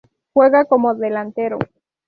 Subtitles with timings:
[0.33, 1.59] Juega como delantero